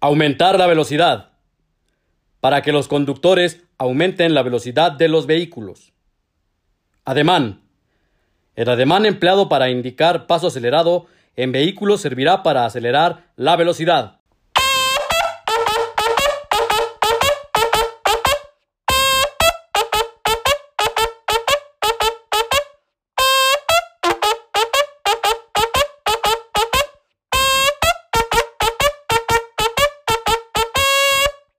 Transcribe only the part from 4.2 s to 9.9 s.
la velocidad de los vehículos. Ademán. El ademán empleado para